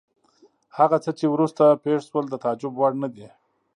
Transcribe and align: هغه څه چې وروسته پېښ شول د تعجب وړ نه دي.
هغه 0.77 0.97
څه 1.03 1.11
چې 1.19 1.25
وروسته 1.33 1.79
پېښ 1.83 1.99
شول 2.09 2.25
د 2.29 2.35
تعجب 2.43 2.73
وړ 2.77 2.91
نه 3.03 3.09
دي. 3.15 3.27